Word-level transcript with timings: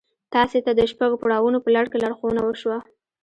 تاسې 0.33 0.57
ته 0.65 0.71
د 0.75 0.81
شپږو 0.91 1.21
پړاوونو 1.23 1.57
په 1.63 1.69
لړ 1.75 1.85
کې 1.91 2.01
لارښوونه 2.03 2.41
وشوه. 2.43 2.77